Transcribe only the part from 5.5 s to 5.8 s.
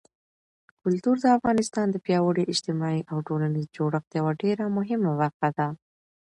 ده.